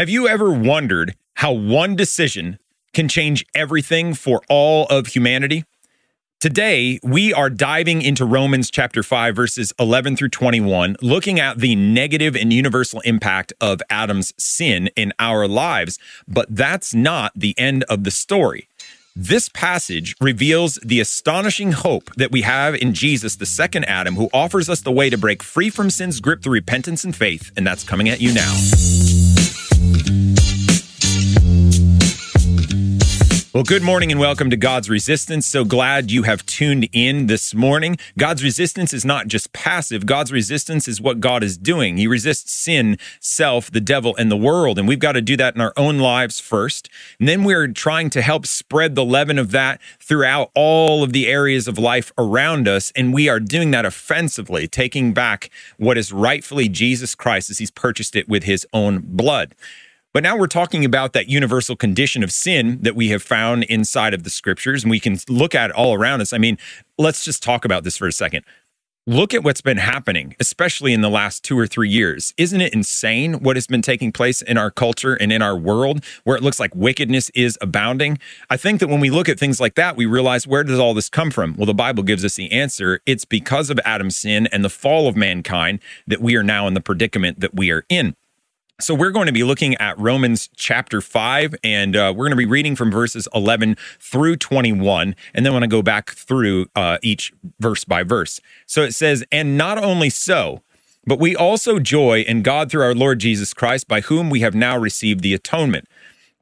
[0.00, 2.58] Have you ever wondered how one decision
[2.94, 5.66] can change everything for all of humanity?
[6.40, 11.76] Today, we are diving into Romans chapter 5, verses 11 through 21, looking at the
[11.76, 15.98] negative and universal impact of Adam's sin in our lives.
[16.26, 18.68] But that's not the end of the story.
[19.14, 24.30] This passage reveals the astonishing hope that we have in Jesus, the second Adam, who
[24.32, 27.52] offers us the way to break free from sin's grip through repentance and faith.
[27.54, 28.56] And that's coming at you now.
[33.52, 35.44] Well, good morning and welcome to God's Resistance.
[35.44, 37.98] So glad you have tuned in this morning.
[38.16, 40.06] God's resistance is not just passive.
[40.06, 41.96] God's resistance is what God is doing.
[41.96, 44.78] He resists sin, self, the devil, and the world.
[44.78, 46.88] And we've got to do that in our own lives first.
[47.18, 51.26] And then we're trying to help spread the leaven of that throughout all of the
[51.26, 52.92] areas of life around us.
[52.94, 57.72] And we are doing that offensively, taking back what is rightfully Jesus Christ as he's
[57.72, 59.56] purchased it with his own blood.
[60.12, 64.12] But now we're talking about that universal condition of sin that we have found inside
[64.12, 66.32] of the scriptures, and we can look at it all around us.
[66.32, 66.58] I mean,
[66.98, 68.44] let's just talk about this for a second.
[69.06, 72.34] Look at what's been happening, especially in the last two or three years.
[72.36, 76.04] Isn't it insane what has been taking place in our culture and in our world
[76.24, 78.18] where it looks like wickedness is abounding?
[78.50, 80.92] I think that when we look at things like that, we realize where does all
[80.92, 81.56] this come from?
[81.56, 83.00] Well, the Bible gives us the answer.
[83.06, 86.74] It's because of Adam's sin and the fall of mankind that we are now in
[86.74, 88.14] the predicament that we are in.
[88.82, 92.36] So, we're going to be looking at Romans chapter 5, and uh, we're going to
[92.36, 95.14] be reading from verses 11 through 21.
[95.34, 98.40] And then want to go back through uh, each verse by verse.
[98.64, 100.62] So it says, And not only so,
[101.06, 104.54] but we also joy in God through our Lord Jesus Christ, by whom we have
[104.54, 105.86] now received the atonement.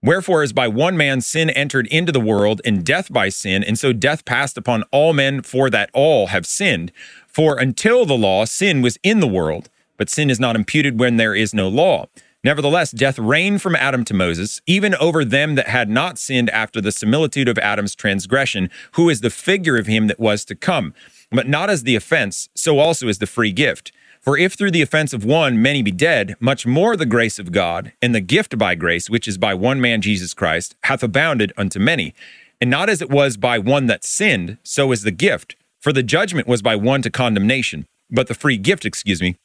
[0.01, 3.77] Wherefore, as by one man sin entered into the world, and death by sin, and
[3.77, 6.93] so death passed upon all men, for that all have sinned.
[7.27, 11.17] For until the law, sin was in the world, but sin is not imputed when
[11.17, 12.07] there is no law.
[12.45, 16.81] Nevertheless, death reigned from Adam to Moses, even over them that had not sinned after
[16.81, 20.95] the similitude of Adam's transgression, who is the figure of him that was to come.
[21.31, 23.91] But not as the offense, so also is the free gift.
[24.21, 27.53] For if through the offense of one many be dead, much more the grace of
[27.53, 31.53] God, and the gift by grace, which is by one man Jesus Christ, hath abounded
[31.57, 32.15] unto many.
[32.61, 35.57] And not as it was by one that sinned, so is the gift.
[35.81, 39.37] For the judgment was by one to condemnation, but the free gift, excuse me,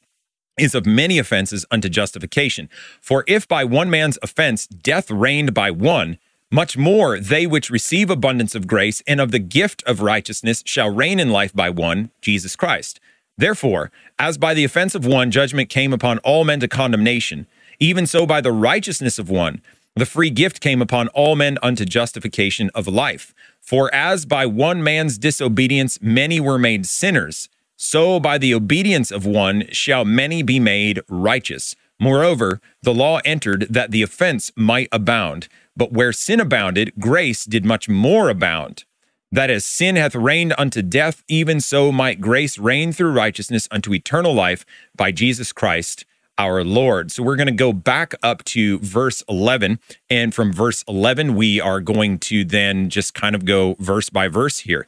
[0.58, 2.68] is of many offenses unto justification.
[3.00, 6.18] For if by one man's offense death reigned by one,
[6.50, 10.90] much more they which receive abundance of grace and of the gift of righteousness shall
[10.90, 13.00] reign in life by one, Jesus Christ.
[13.36, 17.48] Therefore, as by the offense of one judgment came upon all men to condemnation,
[17.80, 19.60] even so by the righteousness of one
[19.96, 23.32] the free gift came upon all men unto justification of life.
[23.60, 29.26] For as by one man's disobedience many were made sinners, so by the obedience of
[29.26, 31.74] one shall many be made righteous.
[32.00, 35.48] Moreover, the law entered that the offense might abound.
[35.76, 38.84] But where sin abounded, grace did much more abound.
[39.32, 43.92] That as sin hath reigned unto death, even so might grace reign through righteousness unto
[43.92, 44.64] eternal life
[44.94, 46.04] by Jesus Christ
[46.38, 47.10] our Lord.
[47.10, 49.78] So we're going to go back up to verse 11.
[50.10, 54.28] And from verse 11, we are going to then just kind of go verse by
[54.28, 54.86] verse here.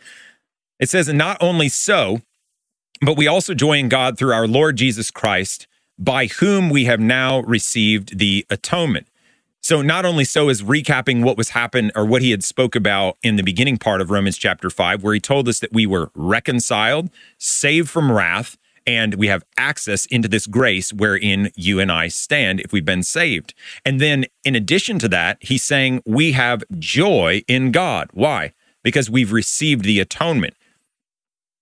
[0.79, 2.21] It says, not only so,
[3.01, 5.67] but we also joy in God through our Lord Jesus Christ,
[5.99, 9.07] by whom we have now received the atonement.
[9.61, 13.17] So not only so is recapping what was happened or what he had spoke about
[13.23, 16.13] in the beginning part of Romans chapter 5 where he told us that we were
[16.15, 18.57] reconciled, saved from wrath,
[18.87, 23.03] and we have access into this grace wherein you and I stand if we've been
[23.03, 23.55] saved.
[23.85, 28.09] And then in addition to that, he's saying we have joy in God.
[28.13, 28.53] Why?
[28.85, 30.55] Because we've received the atonement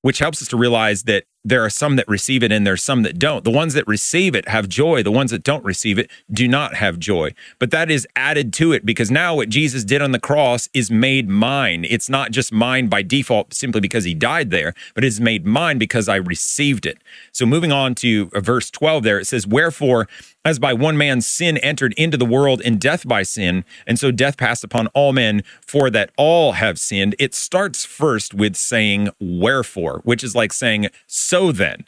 [0.04, 3.04] which helps us to realize that there are some that receive it and there's some
[3.04, 3.42] that don't.
[3.42, 5.02] The ones that receive it have joy.
[5.02, 7.32] The ones that don't receive it do not have joy.
[7.58, 10.90] But that is added to it because now what Jesus did on the cross is
[10.90, 11.86] made mine.
[11.88, 15.78] It's not just mine by default simply because he died there, but it's made mine
[15.78, 16.98] because I received it.
[17.32, 20.06] So moving on to verse 12 there, it says, Wherefore,
[20.44, 24.10] as by one man's sin entered into the world and death by sin, and so
[24.10, 27.14] death passed upon all men, for that all have sinned.
[27.18, 31.86] It starts first with saying, Wherefore, which is like saying, so then,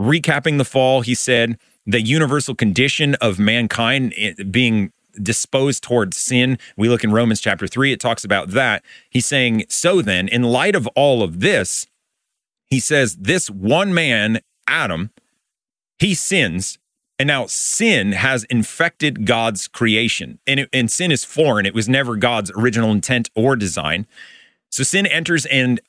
[0.00, 4.14] recapping the fall, he said, the universal condition of mankind
[4.50, 6.58] being disposed towards sin.
[6.76, 8.84] We look in Romans chapter 3, it talks about that.
[9.10, 11.86] He's saying, So then, in light of all of this,
[12.68, 15.10] he says, This one man, Adam,
[15.98, 16.78] he sins.
[17.22, 20.40] And now sin has infected God's creation.
[20.44, 21.66] And, it, and sin is foreign.
[21.66, 24.08] It was never God's original intent or design.
[24.70, 25.80] So sin enters and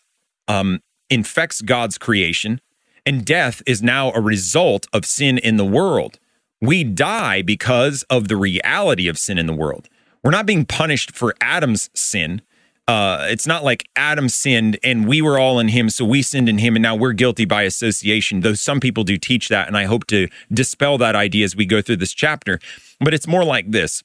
[0.47, 2.61] um, infects God's creation.
[3.03, 6.19] And death is now a result of sin in the world.
[6.61, 9.89] We die because of the reality of sin in the world.
[10.23, 12.43] We're not being punished for Adam's sin.
[12.87, 16.49] Uh, it's not like Adam sinned and we were all in him, so we sinned
[16.49, 18.41] in him, and now we're guilty by association.
[18.41, 21.65] Though some people do teach that, and I hope to dispel that idea as we
[21.65, 22.59] go through this chapter.
[22.99, 24.03] But it's more like this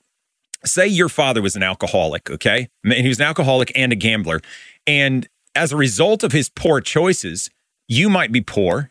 [0.64, 2.68] say your father was an alcoholic, okay?
[2.84, 4.40] And he was an alcoholic and a gambler.
[4.86, 7.50] And as a result of his poor choices,
[7.86, 8.90] you might be poor,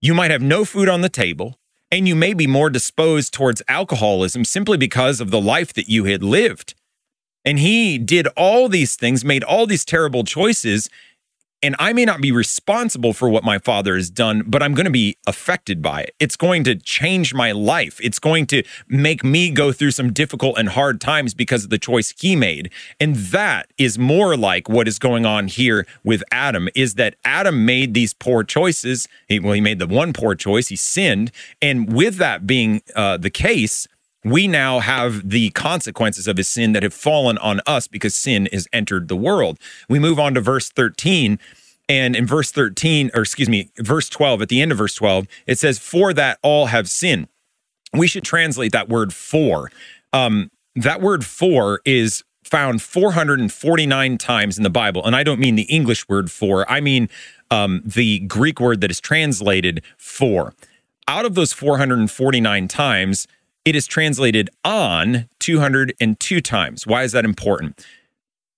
[0.00, 1.58] you might have no food on the table,
[1.90, 6.04] and you may be more disposed towards alcoholism simply because of the life that you
[6.04, 6.74] had lived.
[7.44, 10.88] And he did all these things, made all these terrible choices,
[11.64, 14.84] and I may not be responsible for what my father has done, but I'm going
[14.84, 16.14] to be affected by it.
[16.20, 17.98] It's going to change my life.
[18.02, 21.78] It's going to make me go through some difficult and hard times because of the
[21.78, 22.70] choice he made.
[23.00, 27.64] And that is more like what is going on here with Adam is that Adam
[27.64, 29.08] made these poor choices.
[29.26, 31.32] He, well, he made the one poor choice, he sinned.
[31.62, 33.88] And with that being uh, the case,
[34.24, 38.48] we now have the consequences of his sin that have fallen on us because sin
[38.52, 39.58] has entered the world.
[39.88, 41.38] We move on to verse 13.
[41.86, 45.26] And in verse 13, or excuse me, verse 12, at the end of verse 12,
[45.46, 47.28] it says, For that all have sinned.
[47.92, 49.70] We should translate that word for.
[50.12, 55.04] Um, that word for is found 449 times in the Bible.
[55.04, 57.08] And I don't mean the English word for, I mean
[57.50, 60.54] um, the Greek word that is translated for.
[61.06, 63.28] Out of those 449 times,
[63.64, 66.86] it is translated on 202 times.
[66.86, 67.84] Why is that important?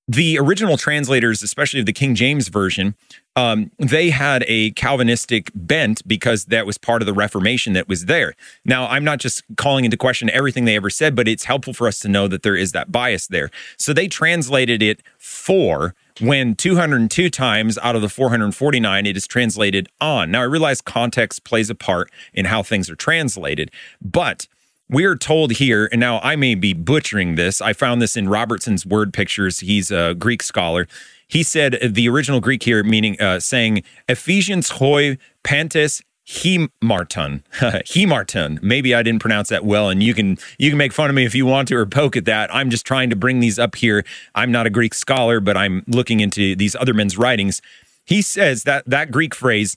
[0.08, 2.94] The original translators, especially of the King James Version,
[3.34, 8.04] um, they had a Calvinistic bent because that was part of the Reformation that was
[8.04, 8.34] there.
[8.64, 11.88] Now, I'm not just calling into question everything they ever said, but it's helpful for
[11.88, 13.50] us to know that there is that bias there.
[13.76, 19.88] So they translated it for when 202 times out of the 449 it is translated
[20.00, 20.30] on.
[20.30, 24.46] Now, I realize context plays a part in how things are translated, but
[24.88, 27.60] we are told here, and now I may be butchering this.
[27.60, 29.60] I found this in Robertson's word pictures.
[29.60, 30.86] He's a Greek scholar.
[31.28, 38.92] He said the original Greek here, meaning uh, saying Ephesians hoi pantes hemarton hemarton maybe
[38.96, 41.36] i didn't pronounce that well and you can you can make fun of me if
[41.36, 44.04] you want to or poke at that i'm just trying to bring these up here
[44.34, 47.62] i'm not a greek scholar but i'm looking into these other men's writings
[48.04, 49.76] he says that that greek phrase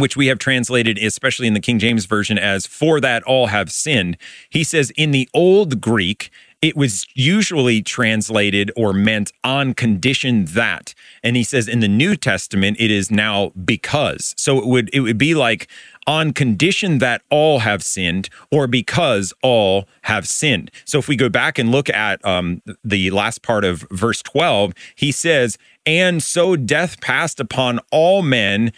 [0.00, 3.70] which we have translated, especially in the King James Version, as for that all have
[3.70, 4.16] sinned.
[4.48, 6.30] He says in the old Greek,
[6.62, 10.94] it was usually translated or meant on condition that.
[11.22, 14.32] And he says in the New Testament, it is now because.
[14.38, 15.68] So it would it would be like
[16.06, 20.70] on condition that all have sinned or because all have sinned.
[20.84, 24.72] So if we go back and look at um, the last part of verse 12,
[24.94, 28.72] he says, and so death passed upon all men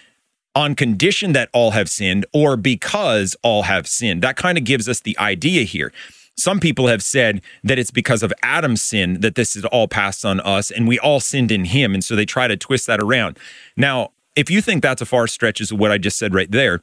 [0.54, 4.22] on condition that all have sinned or because all have sinned.
[4.22, 5.92] That kind of gives us the idea here.
[6.36, 10.24] Some people have said that it's because of Adam's sin that this is all passed
[10.24, 11.94] on us and we all sinned in him.
[11.94, 13.38] And so they try to twist that around.
[13.76, 16.80] Now, if you think that's a far stretch, is what I just said right there,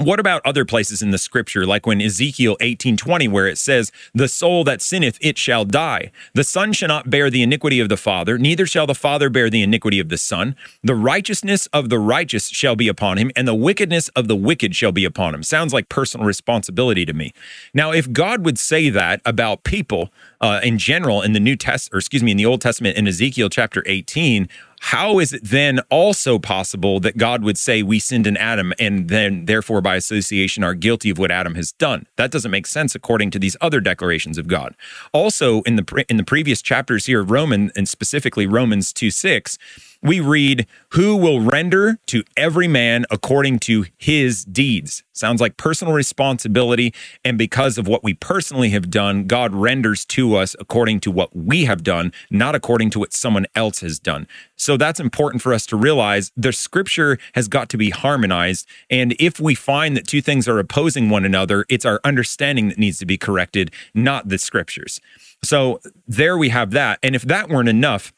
[0.00, 4.28] what about other places in the scripture, like when Ezekiel 18:20, where it says, The
[4.28, 6.10] soul that sinneth, it shall die.
[6.34, 9.50] The son shall not bear the iniquity of the father, neither shall the father bear
[9.50, 10.56] the iniquity of the son.
[10.82, 14.74] The righteousness of the righteous shall be upon him, and the wickedness of the wicked
[14.74, 15.42] shall be upon him.
[15.42, 17.32] Sounds like personal responsibility to me.
[17.74, 20.10] Now, if God would say that about people
[20.40, 23.06] uh, in general in the New Test, or excuse me, in the Old Testament in
[23.06, 24.48] Ezekiel chapter 18,
[24.82, 29.08] how is it then also possible that God would say we sinned in Adam and
[29.08, 32.06] then therefore by association are guilty of what Adam has done?
[32.16, 34.74] That doesn't make sense according to these other declarations of God.
[35.12, 39.58] Also in the in the previous chapters here of Roman and specifically Romans 2 6,
[40.02, 45.02] we read, Who will render to every man according to his deeds?
[45.12, 46.94] Sounds like personal responsibility.
[47.24, 51.36] And because of what we personally have done, God renders to us according to what
[51.36, 54.26] we have done, not according to what someone else has done.
[54.56, 58.66] So that's important for us to realize the scripture has got to be harmonized.
[58.88, 62.78] And if we find that two things are opposing one another, it's our understanding that
[62.78, 65.00] needs to be corrected, not the scriptures.
[65.42, 66.98] So there we have that.
[67.02, 68.12] And if that weren't enough,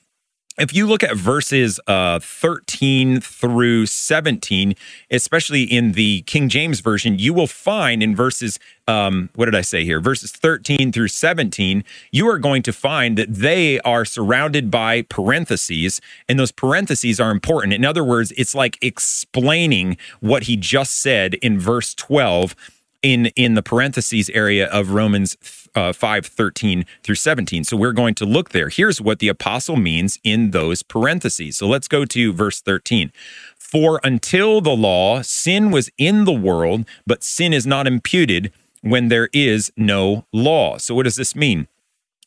[0.59, 4.75] if you look at verses uh, 13 through 17,
[5.11, 9.63] especially in the King James Version, you will find in verses, um, what did I
[9.63, 9.99] say here?
[9.99, 16.03] Verses 13 through 17, you are going to find that they are surrounded by parentheses,
[16.29, 17.73] and those parentheses are important.
[17.73, 22.55] In other words, it's like explaining what he just said in verse 12
[23.03, 25.37] in in the parentheses area of Romans
[25.75, 27.65] uh, 5 13 through 17.
[27.65, 28.69] So we're going to look there.
[28.69, 31.57] Here's what the apostle means in those parentheses.
[31.57, 33.13] So let's go to verse 13.
[33.57, 39.09] For until the law, sin was in the world, but sin is not imputed when
[39.09, 40.77] there is no law.
[40.77, 41.69] So, what does this mean?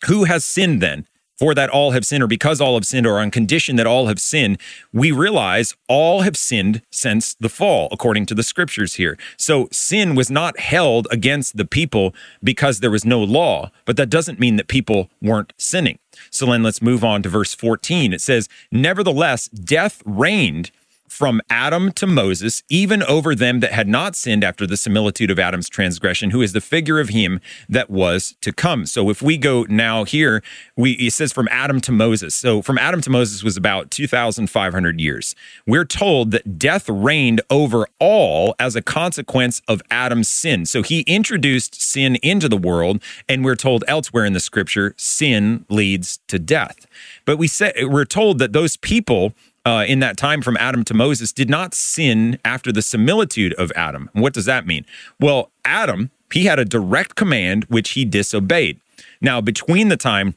[0.08, 1.06] Who has sinned then?
[1.38, 4.08] For that all have sinned, or because all have sinned, or on condition that all
[4.08, 4.58] have sinned,
[4.94, 9.18] we realize all have sinned since the fall, according to the scriptures here.
[9.38, 14.10] So sin was not held against the people because there was no law, but that
[14.10, 16.00] doesn't mean that people weren't sinning.
[16.30, 18.14] So then let's move on to verse 14.
[18.14, 20.72] It says, Nevertheless, death reigned
[21.08, 25.40] from Adam to Moses, even over them that had not sinned after the similitude of
[25.40, 28.86] Adam's transgression, who is the figure of him that was to come.
[28.86, 30.44] So if we go now here,
[30.76, 32.36] we it says from Adam to Moses.
[32.36, 35.36] So from Adam to Moses was about 2,500 years.
[35.66, 40.66] We're told that death reigned over all as a consequence of Adam's sin.
[40.66, 45.66] So he introduced sin into the world, and we're told elsewhere in the scripture, sin
[45.70, 46.88] leads to death.
[47.26, 49.34] But we say we're told that those people
[49.66, 53.72] uh, in that time from Adam to Moses did not sin after the similitude of
[53.76, 54.10] Adam.
[54.14, 54.86] what does that mean?
[55.20, 58.80] Well, Adam, he had a direct command which he disobeyed.
[59.22, 60.36] Now, between the time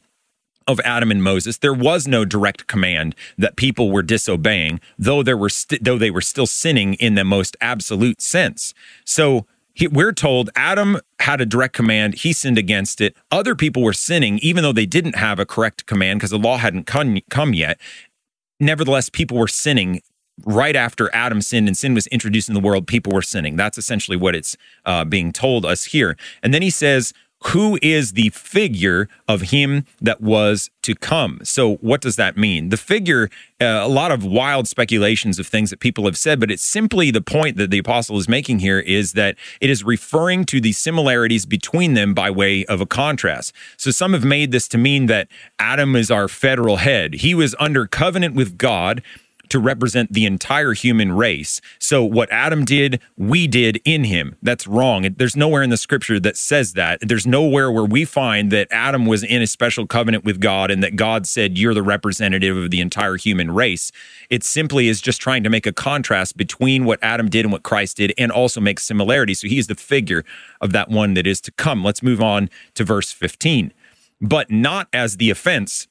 [0.66, 5.36] of Adam and Moses, there was no direct command that people were disobeying, though there
[5.36, 8.74] were st- though they were still sinning in the most absolute sense.
[9.04, 13.16] So he, we're told Adam had a direct command, he sinned against it.
[13.30, 16.58] Other people were sinning, even though they didn't have a correct command because the law
[16.58, 17.78] hadn't come, come yet
[18.60, 20.00] nevertheless, people were sinning
[20.44, 22.86] right after Adam sinned and sin was introduced in the world.
[22.86, 23.56] People were sinning.
[23.56, 26.16] That's essentially what it's uh, being told us here.
[26.42, 27.12] And then he says,
[27.46, 31.40] who is the figure of him that was to come.
[31.44, 32.70] So, what does that mean?
[32.70, 33.30] The figure,
[33.60, 37.10] uh, a lot of wild speculations of things that people have said, but it's simply
[37.10, 40.72] the point that the apostle is making here is that it is referring to the
[40.72, 43.52] similarities between them by way of a contrast.
[43.76, 45.28] So, some have made this to mean that
[45.58, 47.14] Adam is our federal head.
[47.14, 49.02] He was under covenant with God
[49.50, 51.60] to represent the entire human race.
[51.78, 54.36] So what Adam did, we did in him.
[54.42, 55.02] That's wrong.
[55.16, 57.00] There's nowhere in the scripture that says that.
[57.02, 60.82] There's nowhere where we find that Adam was in a special covenant with God and
[60.82, 63.92] that God said, You're the representative of the entire human race.
[64.30, 67.62] It simply is just trying to make a contrast between what Adam did and what
[67.62, 69.40] Christ did and also make similarities.
[69.40, 70.24] So he is the figure
[70.60, 71.84] of that one that is to come.
[71.84, 73.72] Let's move on to verse 15.
[74.20, 75.86] But not as the offense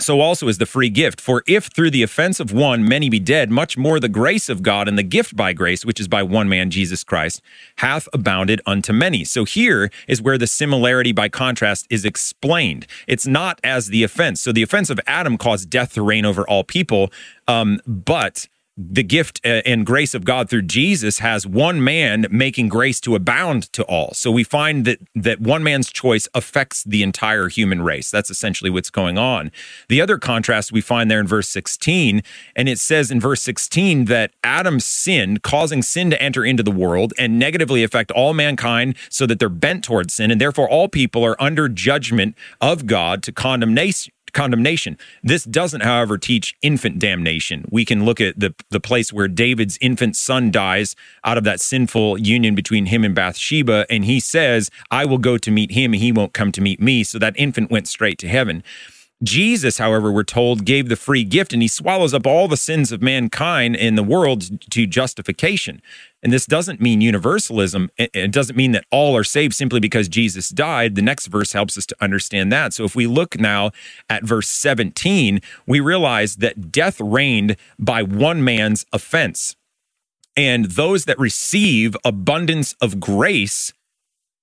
[0.00, 1.20] so also is the free gift.
[1.20, 4.62] For if through the offense of one many be dead, much more the grace of
[4.62, 7.42] God and the gift by grace, which is by one man, Jesus Christ,
[7.76, 9.24] hath abounded unto many.
[9.24, 12.86] So here is where the similarity by contrast is explained.
[13.06, 14.40] It's not as the offense.
[14.40, 17.10] So the offense of Adam caused death to reign over all people,
[17.48, 18.46] um, but
[18.80, 23.16] the gift uh, and grace of God through Jesus has one man making grace to
[23.16, 24.14] abound to all.
[24.14, 28.08] So we find that that one man's choice affects the entire human race.
[28.08, 29.50] That's essentially what's going on.
[29.88, 32.22] The other contrast we find there in verse 16,
[32.54, 36.70] and it says in verse 16 that Adam's sin, causing sin to enter into the
[36.70, 40.88] world and negatively affect all mankind so that they're bent towards sin, and therefore all
[40.88, 44.98] people are under judgment of God to condemnation condemnation.
[45.22, 47.64] This doesn't, however, teach infant damnation.
[47.70, 51.60] We can look at the, the place where David's infant son dies out of that
[51.60, 55.92] sinful union between him and Bathsheba, and he says, I will go to meet him,
[55.92, 57.04] and he won't come to meet me.
[57.04, 58.62] So that infant went straight to heaven.
[59.22, 62.92] Jesus, however, we're told, gave the free gift and he swallows up all the sins
[62.92, 65.82] of mankind in the world to justification.
[66.22, 67.90] And this doesn't mean universalism.
[67.96, 70.94] It doesn't mean that all are saved simply because Jesus died.
[70.94, 72.72] The next verse helps us to understand that.
[72.72, 73.72] So if we look now
[74.08, 79.56] at verse 17, we realize that death reigned by one man's offense.
[80.36, 83.72] And those that receive abundance of grace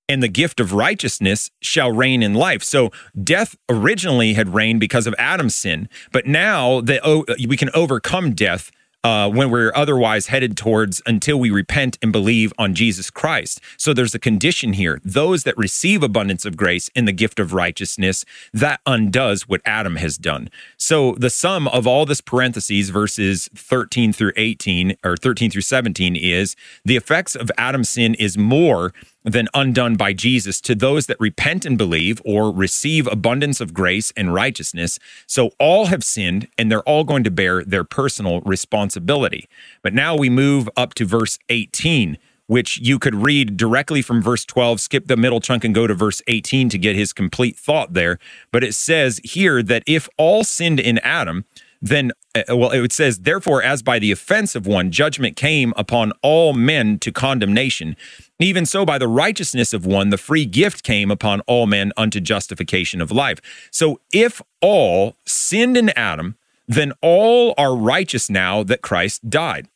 [0.08, 2.64] and the gift of righteousness shall reign in life.
[2.64, 7.70] So death originally had reigned because of Adam's sin, but now that oh, we can
[7.74, 8.72] overcome death
[9.06, 13.62] uh, when we're otherwise headed towards until we repent and believe on Jesus Christ.
[13.78, 15.00] So there's a condition here.
[15.06, 19.98] Those that receive abundance of grace in the gift of righteousness, that undoes what Adam
[19.98, 20.50] has done.
[20.78, 26.16] So the sum of all this parentheses, verses 13 through 18 or 13 through 17,
[26.16, 28.92] is the effects of Adam's sin is more
[29.26, 34.14] than undone by Jesus to those that repent and believe or receive abundance of grace
[34.16, 35.00] and righteousness.
[35.28, 39.50] So all have sinned and they're all going to bear their personal responsibility.
[39.82, 42.18] But now we move up to verse 18
[42.48, 45.94] which you could read directly from verse 12, skip the middle chunk and go to
[45.94, 48.20] verse 18 to get his complete thought there.
[48.52, 51.46] But it says here that if all sinned in Adam,
[51.82, 56.12] then, Uh, well, it says, therefore, as by the offense of one, judgment came upon
[56.22, 57.96] all men to condemnation.
[58.40, 62.20] Even so, by the righteousness of one, the free gift came upon all men unto
[62.20, 63.40] justification of life.
[63.72, 66.36] So, if all sinned in Adam,
[66.68, 69.70] then all are righteous now that Christ died.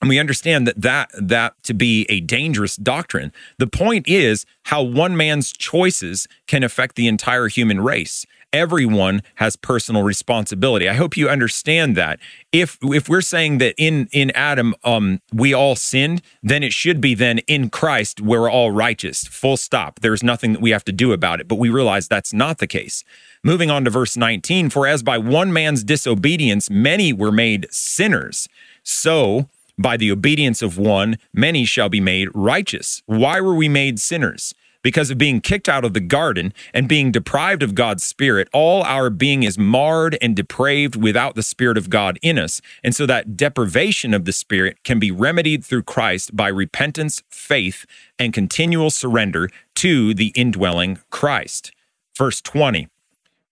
[0.00, 3.32] And we understand that, that that to be a dangerous doctrine.
[3.58, 8.24] The point is how one man's choices can affect the entire human race.
[8.52, 10.88] Everyone has personal responsibility.
[10.88, 12.18] I hope you understand that.
[12.50, 17.00] If if we're saying that in in Adam um we all sinned, then it should
[17.00, 19.26] be then in Christ we're all righteous.
[19.26, 20.00] Full stop.
[20.00, 21.48] There's nothing that we have to do about it.
[21.48, 23.04] But we realize that's not the case.
[23.44, 28.48] Moving on to verse 19, for as by one man's disobedience many were made sinners,
[28.82, 33.02] so by the obedience of one, many shall be made righteous.
[33.06, 34.54] Why were we made sinners?
[34.88, 38.82] Because of being kicked out of the garden and being deprived of God's Spirit, all
[38.84, 42.62] our being is marred and depraved without the Spirit of God in us.
[42.82, 47.84] And so that deprivation of the Spirit can be remedied through Christ by repentance, faith,
[48.18, 51.70] and continual surrender to the indwelling Christ.
[52.16, 52.88] Verse 20.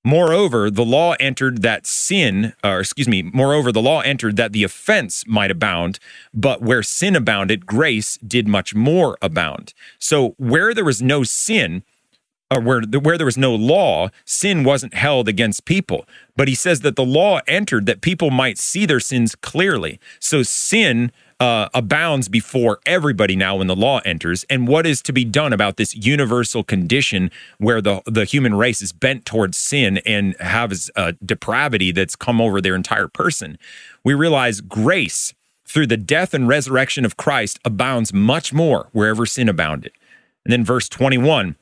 [0.07, 4.53] Moreover, the law entered that sin, uh, or excuse me, moreover, the law entered that
[4.53, 5.99] the offense might abound,
[6.33, 9.75] but where sin abounded, grace did much more abound.
[9.99, 11.83] So where there was no sin,
[12.53, 16.07] or where, where there was no law, sin wasn't held against people.
[16.37, 19.99] But he says that the law entered that people might see their sins clearly.
[20.21, 25.13] So sin uh, abounds before everybody now when the law enters, and what is to
[25.13, 29.99] be done about this universal condition where the the human race is bent towards sin
[30.07, 33.59] and has a depravity that's come over their entire person.
[34.05, 35.35] We realize grace
[35.67, 39.93] through the death and resurrection of Christ abounds much more wherever sin abounded.
[40.45, 41.57] And then verse 21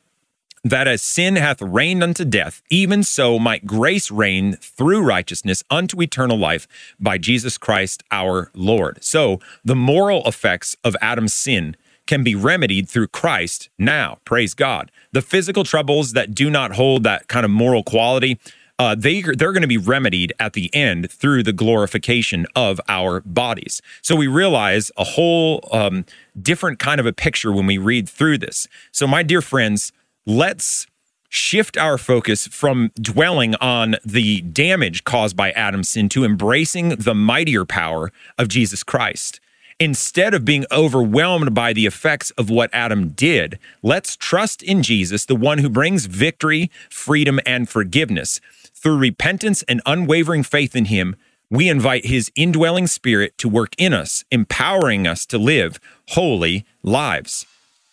[0.64, 6.00] that as sin hath reigned unto death, even so might grace reign through righteousness unto
[6.00, 6.66] eternal life
[6.98, 9.04] by Jesus Christ our Lord.
[9.04, 14.18] So the moral effects of Adam's sin can be remedied through Christ now.
[14.24, 14.90] Praise God.
[15.12, 18.38] The physical troubles that do not hold that kind of moral quality,
[18.78, 23.20] uh, they they're going to be remedied at the end through the glorification of our
[23.20, 23.80] bodies.
[24.02, 26.04] So we realize a whole um,
[26.40, 28.66] different kind of a picture when we read through this.
[28.92, 29.92] So my dear friends,
[30.26, 30.86] let's
[31.28, 37.14] shift our focus from dwelling on the damage caused by Adam's sin to embracing the
[37.14, 39.40] mightier power of Jesus Christ.
[39.80, 45.24] Instead of being overwhelmed by the effects of what Adam did, let's trust in Jesus,
[45.24, 48.40] the one who brings victory, freedom, and forgiveness.
[48.72, 51.16] Through repentance and unwavering faith in him,
[51.50, 57.44] we invite his indwelling spirit to work in us, empowering us to live holy lives.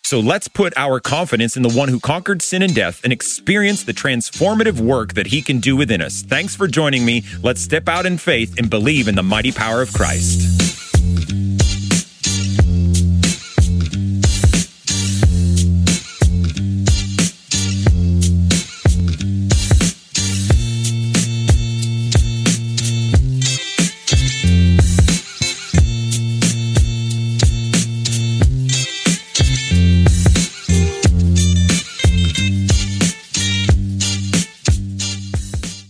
[0.04, 3.84] So let's put our confidence in the one who conquered sin and death and experience
[3.84, 6.22] the transformative work that he can do within us.
[6.22, 7.24] Thanks for joining me.
[7.42, 10.61] Let's step out in faith and believe in the mighty power of Christ.